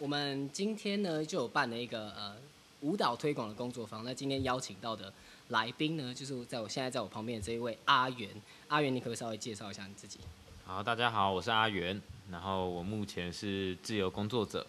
[0.00, 2.34] 我们今天呢就有办了一个呃
[2.80, 4.02] 舞蹈推广的工作坊。
[4.02, 5.12] 那今天邀请到的
[5.48, 8.30] 来宾呢，就是在我现在在我旁边的这一位阿元。
[8.68, 10.18] 阿元，你可不可以稍微介绍一下你自己？
[10.64, 12.00] 好，大家好，我是阿元，
[12.30, 14.66] 然后我目前是自由工作者。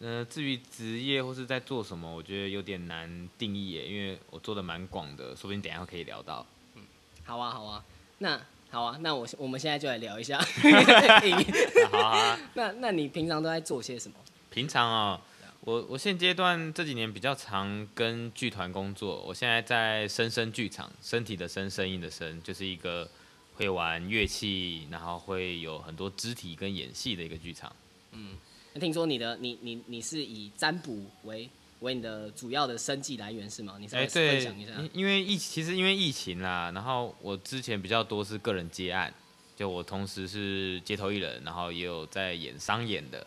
[0.00, 6.44] 呃，至于职业或是在做什么，我觉得有点难定义耶，因为我做的蛮广的，说不定等一下可以聊到。
[6.74, 6.82] 嗯，
[7.24, 7.84] 好啊，好啊，
[8.18, 8.40] 那
[8.70, 10.40] 好啊，那我我们现在就来聊一下。
[11.92, 12.36] 好啊。
[12.54, 14.16] 那那你平常都在做些什么？
[14.52, 15.20] 平常啊，
[15.60, 19.22] 我我现阶段这几年比较常跟剧团工作。
[19.22, 23.10] 我现在在生生剧场，身体的声，声音的声，就是一个
[23.54, 27.74] 会玩乐器，然后会有很多肢体跟演戏的一个剧场。
[28.10, 28.36] 嗯。
[28.74, 31.48] 那听说你的你你你是以占卜为
[31.80, 33.76] 为你的主要的生计来源是吗？
[33.80, 34.72] 你稍微分享一下。
[34.92, 39.12] 因为疫其实因为疫情啦，然后我之前比较多是个人接案，
[39.56, 43.26] 就我同时是街头艺人，然后也有在演商演的。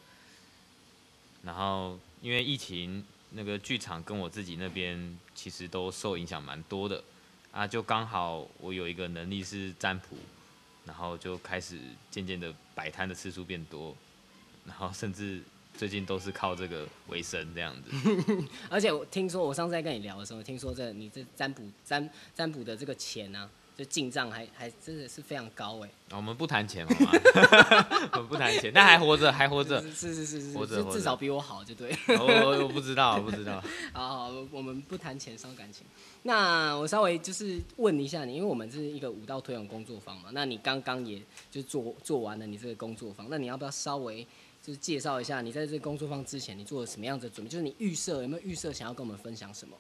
[1.46, 7.04] 然后因为疫情，那个剧场跟我自己那边其实都受影响蛮多的
[7.52, 10.18] 啊，就刚好我有一个能力是占卜，
[10.86, 13.96] 然后就开始渐渐的摆摊的次数变多。
[14.66, 15.40] 然后甚至
[15.78, 17.92] 最近都是靠这个为生这样子，
[18.68, 25.90] 而且我听说我上次在跟你聊的时候，听说这你这占卜占占卜的这个钱呢，就进账还还真的是非常高哎。
[26.12, 27.12] 我们不谈钱好吗？
[28.14, 29.82] 我们不谈钱，但还活着，还活着。
[29.82, 31.96] 是是是是，活着至少比我好就对。
[32.08, 33.62] 我我不知道，不知道。
[33.94, 35.86] 好好，我们不谈钱伤感情。
[36.24, 44.26] 那我稍微就是问一下你，因为我们是一个武道推广工作坊嘛，那你刚刚也就做做完了你这个工作坊，那你要不要稍微？
[44.64, 47.48] 就是介绍一下你在这个工作坊之前，你做了什么样子的准备？
[47.52, 49.78] 就是你预设有没有预设想要跟我们分享什么？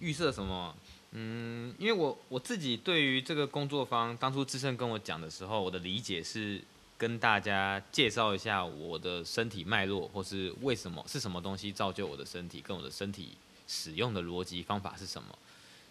[0.00, 0.74] 预设什么？
[1.14, 6.60] 嗯，因为我我自己对于这个工作坊，当初志胜跟我讲的时候，我的理解是
[6.98, 13.30] 跟大家介绍一下我的身体脉络，或是为什么是什么东西造就我的身体，跟我的身体
[13.66, 15.38] 使用的逻辑方法是什么。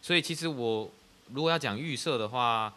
[0.02, 0.92] 所以其实我
[1.32, 2.74] 如果要讲预设的话，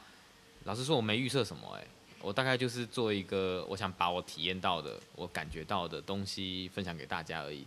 [0.65, 1.87] 老实说我没预设什么，哎。
[2.23, 7.65] 我大概就是做一个，我想把我体验到的、我感觉到的东西分享给大家而已。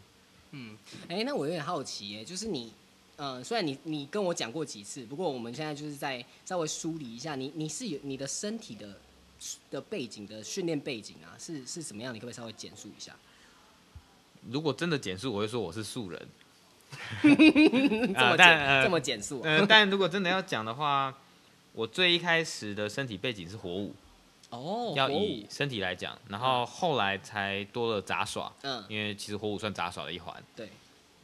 [0.51, 2.73] 嗯，哎，那我有点好奇，哎，就是你，
[3.19, 8.97] 呃，虽然你你跟我讲过几次，不过我们现在就是在稍微梳理一下，你你是有你的身体的
[9.69, 12.16] 的背景的训练背景啊，是是怎么样？
[12.16, 13.13] 你可不可以稍微简述一下？
[14.50, 16.28] 如果真的简述，我会说我是素人。
[17.22, 19.41] 这么简这么简述？
[19.44, 21.13] 嗯，但如果真的要讲的话，
[21.74, 23.94] 我最一开始的身体背景是火舞。
[24.50, 30.44] 哦，要以身体来讲，然后后来才多了杂耍，嗯，因为其实火舞算杂耍的一环。
[30.56, 30.69] 对，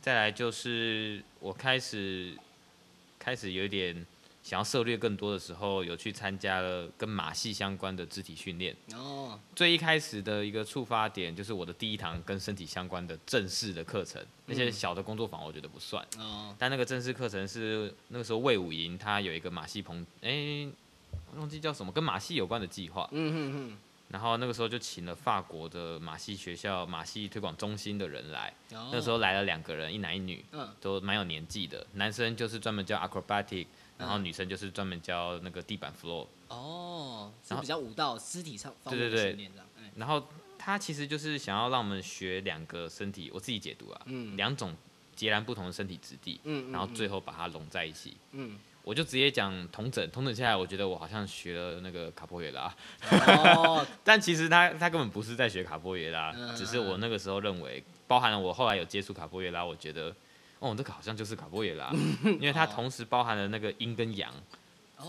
[0.06, 2.38] 再来就是我开始
[3.18, 4.06] 开始有点
[4.44, 8.76] 想要涉猎更多的时候，有去参加了跟马戏相关的肢体训练。
[8.94, 16.06] 哦，最一开始的一个触发点就是我的第一堂跟身体相关的正式的课程，那些小的工作坊我觉得不算。
[16.20, 20.68] 哦，但那个正式课程是那个时候魏武营，他有一个马戏棚，哎。
[21.36, 23.10] 忘记叫什么，跟马戏有关的计划。
[23.12, 23.78] 嗯哼哼。
[24.10, 28.54] 然后那个时候就请了法国的马戏学校马戏推广中心的人来。
[28.70, 30.46] 那时候来了两个人，一男一女，
[30.80, 31.86] 都蛮有年纪的。
[31.94, 33.66] 男生就是专门教 acrobatic，
[33.98, 36.28] 然后女生就是专门教那个地板 floor。
[36.48, 39.52] 哦，是比较舞蹈肢体上方面的训练
[39.96, 40.28] 然后
[40.58, 44.06] 他其实就是想要让我们学两个身体，我自己解读啊，
[44.36, 44.76] 两种
[45.16, 46.40] 截然不同的身体质地，
[46.72, 48.16] 然后最后把它融在一起。
[48.32, 48.58] 嗯。
[48.86, 52.72] 我就直接讲同整，同整下来，我觉得我好像学了那个卡波耶拉，
[54.06, 60.16] 但其实他他根本不是在学卡波耶拉，只是我那个时候认为，包含了我后来有接触卡波耶拉，我觉得，
[60.60, 61.92] 哦，这个好像就是卡波耶拉，
[62.24, 64.32] 因为它同时包含了那个阴跟阳，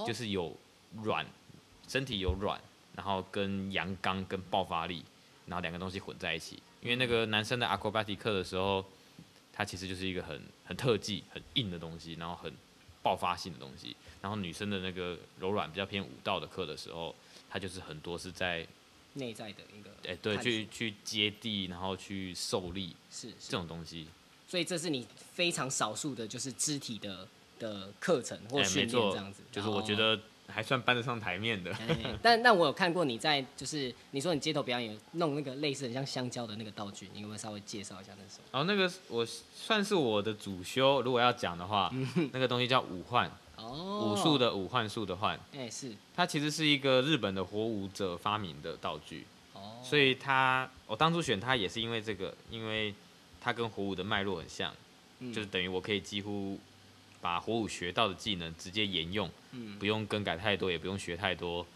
[0.06, 0.56] 就是有
[1.02, 1.26] 软，
[1.86, 2.58] 身体有软，
[2.94, 5.04] 然后跟阳刚跟爆发力，
[5.44, 6.62] 然后两个东西混在一起。
[6.80, 8.82] 因为那个男生的 acrobatic 课的时候，
[9.52, 12.50] 他其实就是一个很很特技、很硬的东西，然后很。
[13.06, 17.14] 爆发性的东西，然后女生的那个柔软比较偏武道的课的时候，
[17.48, 18.66] 她就是很多是在
[19.14, 24.08] 内在的一个，哎，对，去去接地，然后去受力，是这种东西。
[24.48, 27.28] 所以这是你非常少数的，就是肢体的
[27.60, 30.20] 的课程或训练这样子，就是我觉得。
[30.48, 31.74] 还算搬得上台面的，
[32.22, 38.40] 但但我有看过你在，就是你说你街头表演弄那个类似很像香蕉的那个道具，你有没有稍微介绍一下那是？
[38.52, 41.92] 哦，那个我算是我的主修，如果要讲的话，
[42.32, 52.94] 那个东西叫武幻，哦，武术的武幻术的幻，哎是，它其实是一个日本的火舞者发明的道具，哦，所以它我当初选它也是因为这个，因为
[53.40, 54.72] 它跟火舞的脉络很像，
[55.34, 56.58] 就是等于我可以几乎。
[57.26, 59.28] 把火舞学到的技能直接沿用，
[59.80, 61.66] 不用更改太多，也不用学太多。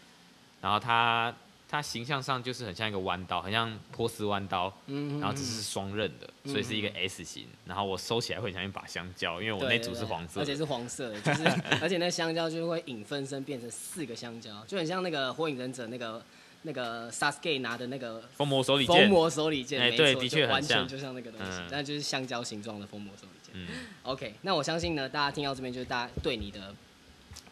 [0.61, 1.33] 然后它
[1.67, 4.73] 它形象上就是很像一个弯刀，很像波斯弯刀，
[5.19, 7.45] 然后只是双刃的，所以是一个 S 型。
[7.65, 11.43] 然后我收起来会像一把香蕉，因为我那组是黄色，而且是黄色，就是
[11.83, 16.23] 而且那香蕉就会影分身变成四个香蕉，就很像那个火影忍者那个
[16.63, 23.53] 那个 Sasuke 拿的那个封魔手里剑，封魔手里剑，哎，对，的确完全就像那个东西，那就是橡胶形状的封魔手里剑。
[23.55, 23.67] 嗯
[24.03, 26.73] ，OK，那我相信呢，大家听到这边就是大家对你的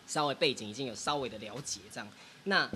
[0.07, 2.07] 稍微背景已经有稍微的了解，这样
[2.45, 2.69] 那。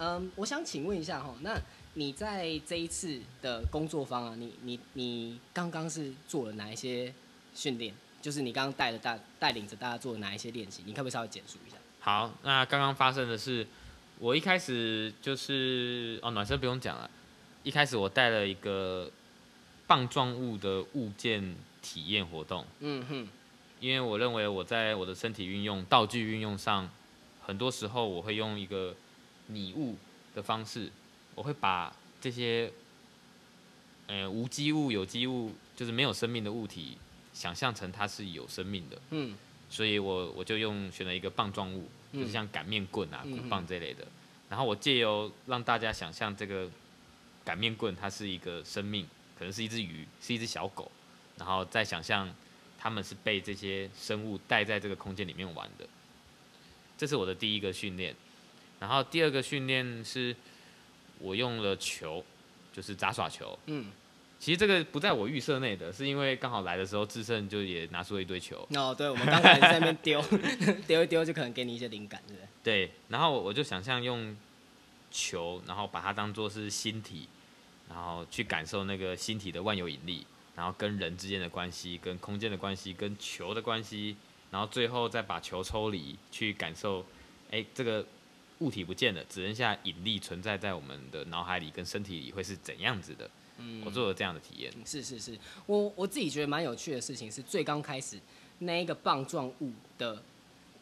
[0.00, 1.60] 嗯，我想请问一下哈，那
[1.94, 7.12] 你在这一次的工作方啊，你你你刚刚是做了哪一些
[7.52, 7.92] 训练？
[8.22, 10.84] 就是你刚刚带着大带领着大家做了哪一些练习？
[10.86, 11.76] 你可不可以稍微简述一下？
[11.98, 13.66] 好，那刚刚发生的是，
[14.18, 17.10] 我一开始就是哦，暖身不用讲了，
[17.62, 19.10] 一开始我带了一个
[19.86, 22.64] 棒状物的物件体验活动。
[22.80, 23.28] 嗯哼，
[23.80, 26.88] 因为我认为我在我的身体运用、道具运用上，
[27.42, 28.94] 很多时候我会用一个。
[29.50, 29.96] 拟物
[30.34, 30.92] 的方式，
[31.34, 32.70] 我会把这些，
[34.06, 36.98] 呃，无机物、有机物，就是没有生命的物体，
[37.32, 38.98] 想象成它是有生命的。
[39.08, 39.34] 嗯，
[39.70, 44.06] 所以我我就用选了一个棒状物，就是像擀面棍啊、鼓棒这类的。
[44.48, 46.68] 然后我借由让大家想象这个
[47.44, 49.06] 擀面棍，它是一个生命，
[49.38, 50.90] 可能是一只鱼，是一只小狗，
[51.36, 52.32] 然后再想象
[52.78, 55.86] 他们是被这些生物带在这个空间里面玩的。
[56.96, 58.14] 这是我的第一个训练。
[58.80, 60.34] 然后第二个训练是，
[61.18, 62.24] 我用了球，
[62.72, 63.58] 就是杂耍球。
[63.66, 63.90] 嗯，
[64.40, 68.66] 其实这个不在我预设内的，是因为刚好来的时候智胜就也拿出了一堆球。
[68.74, 70.22] 哦，对，我们刚才在那边丢，
[70.86, 72.48] 丢一丢就可能给你一些灵感，对不对？
[72.62, 74.36] 对，然后我就想象用
[75.10, 77.28] 球，然后把它当做是星体，
[77.88, 80.24] 然后去感受那个星体的万有引力，
[80.54, 84.16] 然后跟人之间的关系，跟空间的关系，跟球的关系，
[84.50, 87.04] 然后最后再把球抽离，去感受，
[87.50, 88.06] 哎，这个。
[88.60, 93.30] 物体不见了，只剩下引力存在在我们的脑海里跟身体里，会是怎样子的？
[93.58, 94.72] 嗯，我做了这样的体验。
[94.84, 98.18] 是是是，我我自己觉得蛮有趣的事情是，最刚开始
[98.60, 100.22] 那一个棒状物的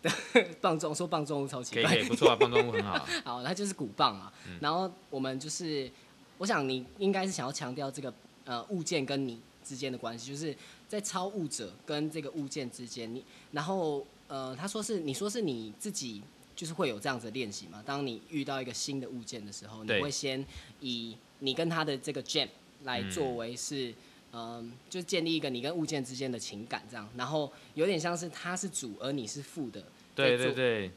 [0.03, 0.11] 的
[0.61, 3.07] 棒状，说棒状物超奇怪，可以不错啊， 棒状物很好。
[3.25, 4.33] 好，它就是鼓棒啊。
[4.61, 5.91] 然后我们就是，
[6.39, 8.13] 我想你应该是想要强调这个
[8.45, 10.57] 呃物件跟你之间的关系，就是
[10.89, 16.23] 在超物者跟这个物件之间，你然后呃他说是你说是你自己。
[16.57, 17.83] 就是会有这样子的练习嘛？
[17.85, 20.43] 当你遇到一个新的物件的时候，你会先
[20.81, 22.49] 以你跟他的这个 jam
[22.85, 23.95] 来作为是，
[24.33, 29.83] 嗯，就建立一个你跟物件之间的情感，这样，然后有点像是他是主而你是副的，
[30.15, 30.91] 对对对，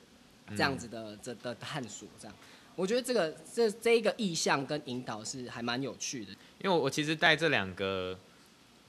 [0.49, 2.35] 这样子的这的探索，这样，
[2.75, 6.31] 我觉得这个这这一个意向跟引导是还蛮有趣的，
[6.63, 8.17] 因为我其实带这两个。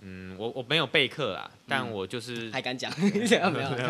[0.00, 2.91] 嗯，我我没有备课啦，但我就是还敢讲，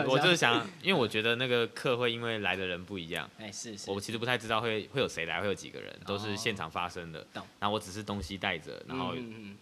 [0.06, 7.26] 我就是想，因为我觉得那个课会因为来的人不一样，哎是是，我其实不太知道会会有谁来，会有几个人，都是现场发生的，
[7.58, 9.14] 然后我只是东西带着，然后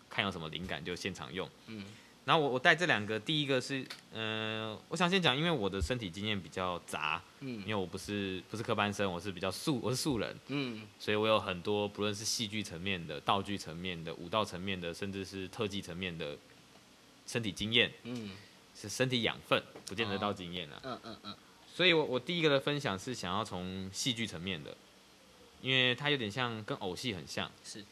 [0.08, 1.84] 看有什么灵感就现场用，嗯。
[2.28, 3.82] 然后我我带这两个，第一个是，
[4.12, 16.36] 嗯，我想先讲，因为我的身体经验比较杂，嗯，因为我不是不是科班生，我是比较素，我是素人，嗯，所以我有很多不论是戏剧层面的、道具层面的、舞蹈层面的，甚至是特技层面的
[17.26, 18.32] 身体经验，嗯，
[18.76, 21.36] 是身体养分，不见得到经验啊，嗯嗯嗯，
[21.74, 24.76] 所以我我第一个的分享是想要从戏剧层面的，
[25.62, 27.82] 因为它有点像跟偶戏很像，是，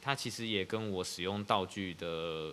[0.00, 2.52] 它其实也跟我使用道具的。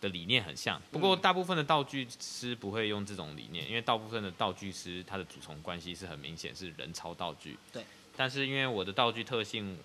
[0.00, 7.58] 的理念很像，不过大部分的道具师不会用这种理念，因为大部分的道具师他的主从关系是很明显是人操道具。
[7.72, 7.84] 对。
[8.16, 9.78] 但是因为我的道具特性，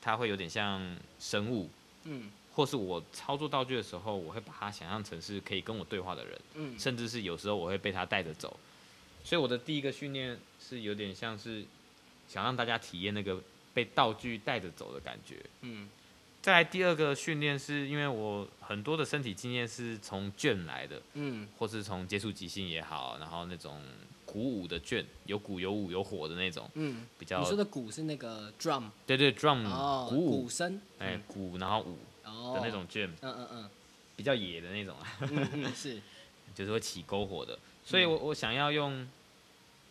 [0.00, 1.68] 它会有点像生物，
[2.04, 8.56] 嗯，或是我操作道具的时候，我会把它想象成是可以跟我对话的人，嗯，甚至是有时候我会被他带着走，
[9.24, 11.64] 所以我的第一个训练是有点像是
[12.28, 13.40] 想让大家体验那个
[13.74, 15.88] 被道具带着走的感觉，嗯。
[16.42, 23.80] 再来第二个训练是因为我很多的身体经验是从卷来的，嗯，或是从接触即兴也好，然后那种
[24.26, 29.62] 鼓舞的卷，有鼓有舞有火的那种，嗯，比较你说的鼓是那个 drum，对对 drum，
[30.08, 31.96] 鼓舞鼓声，哎鼓然后舞
[32.54, 33.70] 的那种卷，嗯嗯嗯，
[34.16, 35.06] 比较野的那种啊，
[35.76, 36.02] 是，
[36.56, 38.92] 就是会起篝火的，所以我我想要用，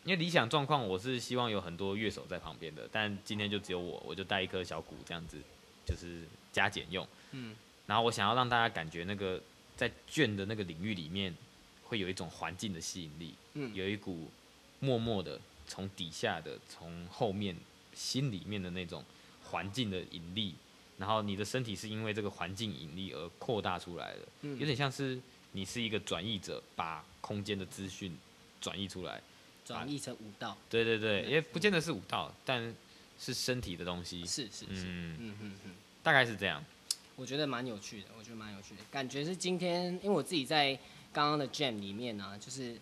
[0.04, 5.38] 因为理想状况我是希望有很多乐手在旁边的，但今天就只有我，我就带一颗小鼓这样子，
[5.86, 6.26] 就是。
[6.52, 7.56] 加减用，嗯，
[7.86, 9.42] 然后我想要让大家感觉那个
[9.78, 11.34] 在卷的那个领域里面，
[11.84, 14.30] 会有一种环境的吸引力，嗯，有一股
[14.80, 17.56] 默默的从底下的、从后面
[17.94, 19.04] 心里面的那种
[19.46, 20.56] 环境的引力，
[20.98, 25.20] 然后你的身体是因为这个环境引力而扩大出来的，嗯，有点像是
[25.54, 28.18] 你是一个转译者，把空间的资讯
[28.60, 29.22] 转译出来，
[29.64, 32.76] 转译成舞蹈，对对对，也不见得是舞蹈，但。
[33.24, 34.26] 是身体的东西。
[34.26, 36.64] 是是是，嗯嗯嗯，大概是这样。
[37.16, 40.74] 我觉得蛮有趣的，我觉得蛮有趣的，感觉是今天，因为我自己在
[41.14, 42.76] 刚刚的 jam 里面呢，就是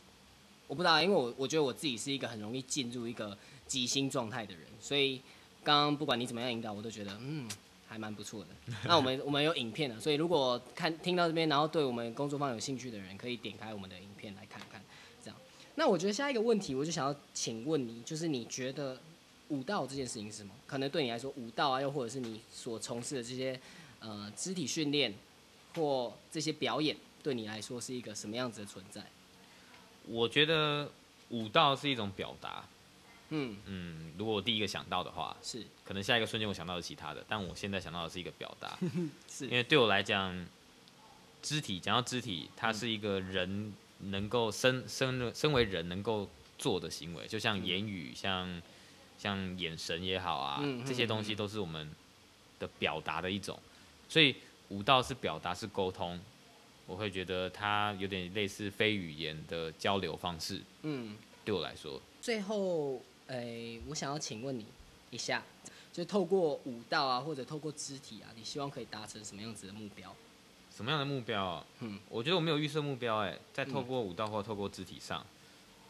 [0.68, 5.22] 我不知道，因为我我觉得我自己是一个很容易进入一个即兴状态的人，所以
[5.64, 7.50] 刚刚不管你怎么样引导，我都觉得嗯
[7.88, 8.48] 还蛮不错的。
[8.86, 14.82] 那我们我们有影片了，所以如果看听到这边，然后对我们工作坊有兴趣的人，可以点开我们的影片来看看。
[15.22, 15.38] 这样，
[15.76, 18.98] 那我觉得下一个问题，我就想要请问你，就是你觉得
[19.50, 20.54] 舞蹈这件事情是什么？
[20.66, 23.60] 可能对你来说，舞蹈啊，又或者是你所从事的这些。
[24.02, 25.14] 呃，肢体训练
[25.76, 29.04] 或这些表演，对你来说是一个什么样子的存在？
[30.06, 30.90] 我觉得
[31.32, 32.64] 舞蹈是一种表达。
[33.32, 38.80] 嗯嗯，如果我第一个想到的话，是可能下一个瞬间我想到的其他的，但我现在想到的是一个表达。
[39.30, 40.48] 是因为对我来讲，
[41.42, 46.26] 肢体讲到肢体，它是一个人能够身身身为人能够
[46.58, 48.62] 做的行为，就像言语，像
[49.20, 51.88] 像眼神也好啊，这些东西都是我们
[52.58, 53.60] 的表达的一种。
[54.08, 54.36] 所以
[54.70, 56.20] 舞蹈是表达，是沟通，
[56.88, 60.62] 我会觉得它有点类似非语言的交流方式。
[60.84, 62.02] 嗯，对我来说。
[62.22, 64.66] 最后，诶，我想要请问你
[65.12, 65.44] 一下，
[65.92, 70.16] 就透过舞蹈啊，或者透过肢体啊，你希望可以达成什么样子的目标？
[70.76, 71.44] 什么样的目标？
[71.44, 75.26] 啊嗯，我觉得我没有预设目标，哎，在透过舞蹈或透过肢体上，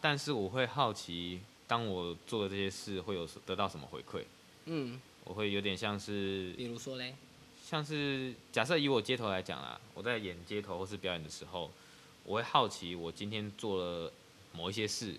[0.02, 4.24] 但是我会好奇，当我做的这些事会有得到什么回馈？
[4.66, 7.14] 嗯，我会有点像是，比如说嘞。
[7.64, 11.70] 像是假设以我街头来讲啦，我在演街头或是表演的时候，
[12.24, 14.12] 我会好奇我今天做了
[14.52, 15.16] 某一些事，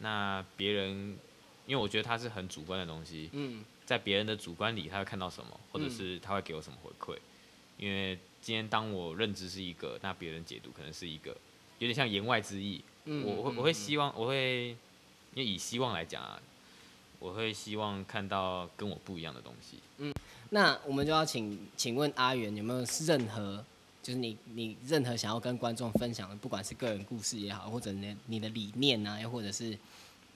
[0.00, 1.16] 那别人，
[1.66, 7.18] 因为我觉得它是很主观的东西，嗯，在别人的主观里他会看到什么，或者是他会给我什么回馈，
[7.78, 11.30] 因为今天当我认知是一个，那别人解读可能是一个，
[11.78, 14.76] 有点像言外之意，嗯，我会我会希望我会，
[15.34, 16.40] 因为以希望来讲啊，
[17.18, 20.14] 我会希望看到跟我不一样的东西，嗯。
[20.50, 23.62] 那我们就要请请问阿元有没有任何，
[24.02, 29.78] 就是你你任何想要跟观众分享的，不管是个人故事也好，或者你你的理念啊，又或者是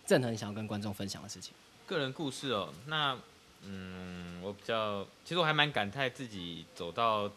[0.06, 1.54] 任何想要跟观众分享的事情。
[1.86, 3.18] 个人故事哦，那
[3.62, 7.30] 嗯，我比较其实我还蛮感叹自己走到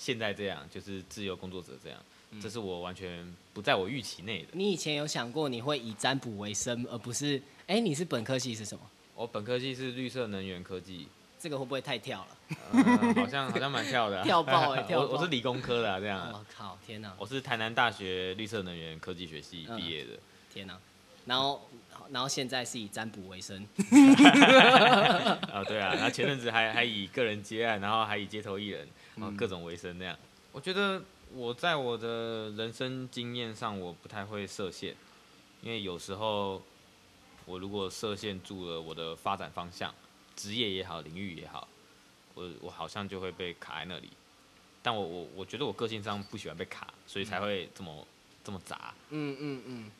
[0.00, 1.98] 现在这样，就是自由工作者这样，
[2.40, 4.48] 这是我完全不在我预期内的。
[4.52, 8.84] 你以前有想过你会以占卜为生，而不是哎，你是本科系是什么？
[9.16, 11.08] 我本科系是绿色能源科技。
[11.40, 13.14] 这个会不会太跳了？
[13.14, 14.84] 好像好像蛮跳的， 跳爆 哎！
[14.90, 16.30] 我我是理工科的这样。
[16.32, 17.14] 我靠，天哪！
[17.18, 20.10] 我是台南大学绿色能源科技学系毕业的。
[20.52, 20.76] 天哪！
[21.26, 21.68] 然后
[22.10, 23.64] 然后现在是以占卜为生。
[25.52, 28.88] 啊，对啊，然后前阵子还还以个人接案，然后还以街头艺人，然
[29.20, 30.18] 后各种维生那样。
[30.52, 34.94] 我觉得我在我的人生经验上，我不太会设限，
[35.62, 36.62] 因为有时候
[37.46, 39.94] 我如果设限住了我的发展方向。
[40.36, 41.66] 职业也好，领域也好，
[42.34, 44.08] 我我好像就会被卡在那里。
[44.80, 48.06] 但我我我觉得我个性上不喜欢被卡，所以才会这么
[48.44, 48.94] 这么杂。
[49.10, 49.90] 嗯嗯嗯。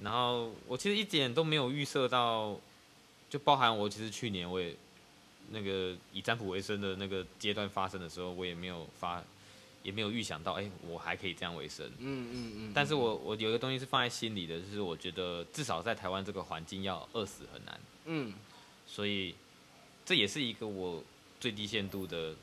[0.00, 2.54] 然后我其实一点都没有预设到，
[3.28, 4.72] 就包含我其实去年我也
[5.50, 9.22] 那个以占卜为生的那个阶段发生的时候，我也没有发，
[9.82, 11.86] 也没有预想到，哎，我还可以这样为生。
[11.98, 12.72] 嗯嗯嗯。
[12.74, 17.80] 但是我我有一个东西是放在心里的，就是我觉得至少在台湾这个环境要饿死很难。
[18.06, 18.34] 嗯。
[18.86, 19.34] 所以。
[20.08, 21.04] 这也是一个我
[21.38, 22.34] 最低限度的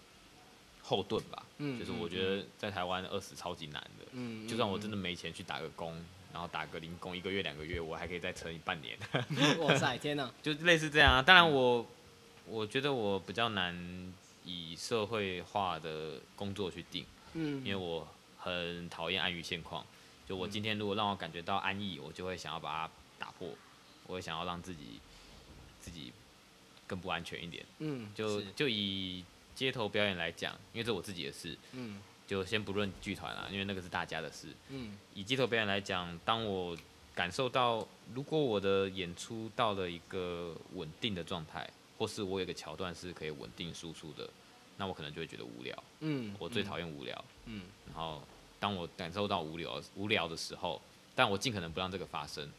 [0.84, 5.92] 后盾吧，嗯就是我觉得在台湾饿死超级难的，嗯，就算我真的没钱去打个工，
[6.32, 8.96] 然后打个零工一个月两个月，我还可以再撑半年。
[9.58, 10.32] 哇塞，天哪！
[10.44, 11.24] 就类似这样啊。
[11.24, 11.88] 当然我我
[12.66, 19.86] 觉得我比较难以社会化的工作去定，嗯，因为我很讨厌安于现况。
[20.28, 23.50] 就我今天如果让我感觉到安逸，我就会想要把它打破，
[24.08, 25.00] 我会想要让自己
[25.80, 26.14] 自己。
[26.88, 29.26] 更不安全一点，嗯，就就以
[29.56, 36.78] 街头表演来讲，因为这我自己的事，嗯，就先不论剧团了，因为那个是大家的事，嗯，以街头表演来讲，当我
[37.16, 44.30] 感受到如果我的演出到了一个稳定的状态，或是我有个桥段是可以稳定输出的，
[44.78, 48.22] 那我可能就会觉得无聊，嗯，我最讨厌无聊，嗯，然后
[48.60, 50.82] 当我感受到无聊无聊的时候，
[51.16, 52.52] 但我尽可能不让这个发生，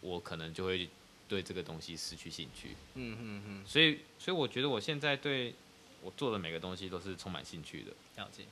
[0.00, 0.88] 我可能就会。
[1.26, 5.54] 对这个东西失去兴趣，嗯嗯嗯，所以所以我觉得我现在对
[6.02, 7.90] 我做的每个东西都是充满兴趣的。
[8.16, 8.44] 了解，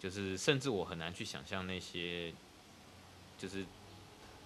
[0.00, 2.32] 就是甚至我很难去想象那些，
[3.36, 3.62] 就是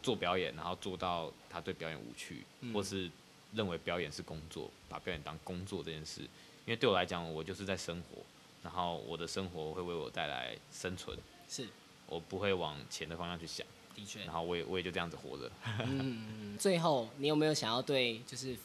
[0.03, 2.43] 做表演然后做到他对表演无趣，
[2.75, 3.09] 或是
[3.55, 6.23] 认为表演是工作，把表演当工作这件事。
[6.23, 8.23] 因为对我来讲，我就是在生活，
[8.63, 11.17] 然后我的生活会为我带来生存，
[11.49, 11.67] 是
[12.07, 13.67] 我不会往钱的方向去想。
[13.97, 15.51] 的确，然后我也我也就这样子活着。
[15.81, 18.57] 嗯，最后你有没有想要对就是，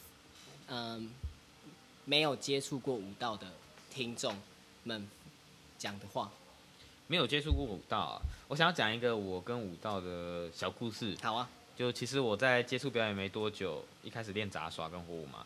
[0.67, 1.09] 嗯，
[2.05, 3.47] 没有接触过舞蹈的
[3.89, 4.35] 听众
[4.83, 5.09] 们
[5.79, 6.29] 讲的话？
[7.07, 11.17] 没有接触过舞蹈啊，我想要讲一个我跟舞蹈的小故事。
[11.21, 15.46] 好啊，就其实我在接触表演没多久，一开始练杂耍跟火舞嘛，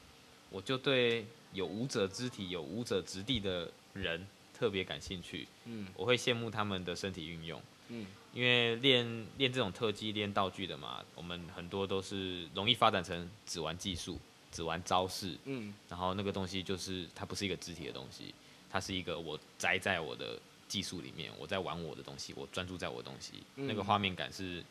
[0.50, 5.48] 我就对有舞者肢体、有舞者质地的人特别感兴趣。
[5.66, 7.62] 嗯，我会羡慕他们的身体运用。
[7.90, 14.20] 嗯，因为练练这种特技、练道具的嘛，我们很多都是容易发展成只玩技术、
[14.52, 15.38] 只玩招式。
[15.46, 18.36] 嗯，然后那个东西就是它不是一个肢体的东西，
[18.70, 20.38] 它是一个我栽在我的。
[20.68, 24.62] 技术里面，我在玩我的东西，我专注在我的东西，那个画面感是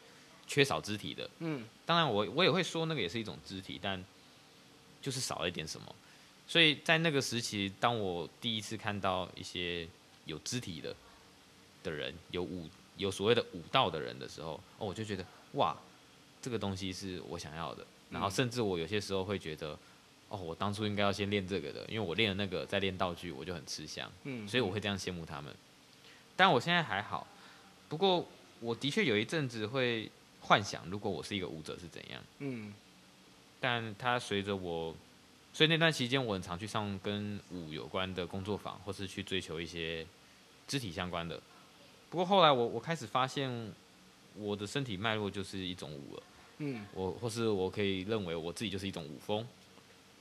[0.46, 1.28] 缺少肢体的。
[1.40, 4.02] 嗯，当然我我也会说那个也是一种肢体，但
[5.02, 5.94] 就是少了一点什么。
[6.48, 9.86] 所以在那个时期，当我第一次看到一些
[10.26, 10.94] 有肢体的
[11.82, 15.76] 的人，有舞有所谓的舞道的人的时候，哦，我就觉得哇，
[16.40, 17.84] 这个东西是我想要的。
[18.08, 19.76] 然后甚至我有些时候会觉得，
[20.28, 24.08] 哦，我当初应该要先练这个的，因为我练了那个再练道具，我就很吃香。
[24.22, 25.52] 嗯，所以我会这样羡慕他们。
[26.36, 27.26] 但我现在还好，
[27.88, 28.24] 不过
[28.60, 30.08] 我的确有一阵子会
[30.46, 32.22] 幻想，如果我是一个舞者是怎样。
[32.38, 32.72] 嗯。
[33.60, 34.94] 但他随着我，
[35.52, 40.06] 所以那段期间我很常去上跟舞有关的工作坊，或是去追求一些
[40.68, 41.42] 肢体相关的。
[42.08, 43.72] 不过后来我我开始发现，
[44.36, 46.22] 我的身体脉络就是一种舞了。
[46.58, 46.86] 嗯。
[46.94, 49.44] 我或是我可以认为我自己就是一种舞风，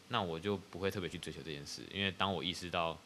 [0.07, 2.97] 那我就不会特别去追求这件事，因为当我意识到，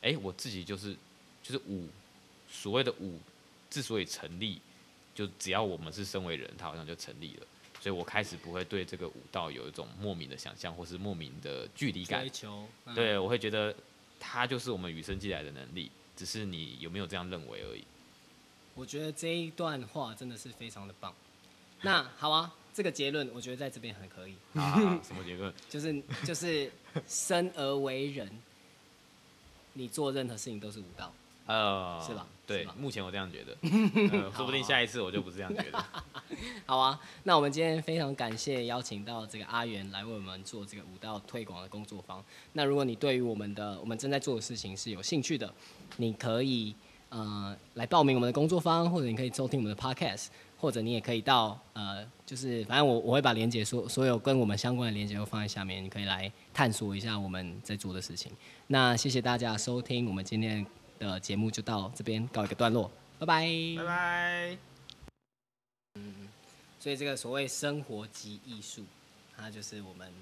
[0.00, 0.96] 哎，我自己就是
[1.42, 1.86] 就是舞。
[2.48, 3.18] 所谓的舞
[3.68, 4.60] 之所以成立，
[5.16, 7.46] 就只要我们是身为人，它好像就成立了。
[7.80, 12.20] 所以我开始不会对这个舞蹈有一种莫名的想象，或是莫名的距离感。
[12.20, 13.74] 追求，对我会觉得
[14.20, 17.84] 它就是我们与生俱来的能力，只是你有没有这样认为而已。
[18.74, 21.14] 我觉得这一段话真的是非常的棒。
[21.80, 24.34] 那好啊，这个结论我觉得在这边很可以。
[24.58, 25.52] 啊，什么结论？
[25.70, 26.70] 就是就是
[27.06, 28.28] 生而为人，
[29.74, 31.12] 你做任何事情都是舞蹈。
[31.46, 32.26] 呃，是吧？
[32.46, 33.56] 对，目前我这样觉得，
[34.36, 35.84] 说不定下一次我就不是这样觉得。
[36.64, 42.24] 好啊，那我们今天非常感谢邀请到这个阿元来为我们做这个舞蹈推广的工作坊。
[42.52, 45.52] 那如果你对于我们的我们正在做的事情是有兴趣的，
[45.96, 46.72] 你可以
[47.08, 58.30] 呃来报名我们的工作坊，或者你可以收听我们的 podcast，或者你也可以到呃就是反正我我会把连接所所有跟我们相关的连接都放在下面，你可以来探索一下我们在做的事情。
[58.68, 60.64] 那谢谢大家收听我们今天。
[60.98, 63.46] 的节目就到这边告一个段落，拜拜，
[63.78, 64.58] 拜拜。
[65.94, 66.28] 嗯，
[66.78, 68.84] 所以这个所谓生活及艺术，
[69.36, 70.12] 它就是我们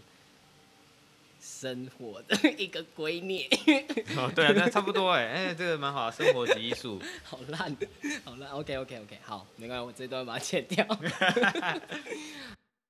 [1.40, 3.48] 生活的一个 归臬。
[4.16, 7.00] 哦，对啊，那差不多哎，哎，这个蛮好，生活及艺术。
[7.24, 7.76] 好烂，
[8.24, 8.50] 好烂。
[8.50, 10.86] OK，OK，OK，好，没关系，我这段把它剪掉。